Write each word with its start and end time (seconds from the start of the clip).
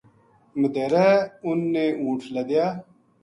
مدیہرے 0.59 1.09
انھ 1.45 1.65
نے 1.73 1.85
اونٹھ 1.99 2.25
لدیا 2.33 2.65